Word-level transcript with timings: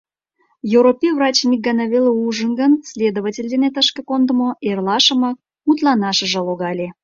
Йоропий 0.71 1.13
врачым 1.17 1.51
ик 1.55 1.61
гана 1.67 1.85
веле 1.93 2.11
ужын 2.25 2.51
гын, 2.59 2.71
следователь 2.91 3.49
дене 3.53 3.69
тышке 3.75 4.01
кондымо 4.09 4.49
эрлашымак 4.69 5.35
мутланашыже 5.65 6.39
логале. 6.47 6.87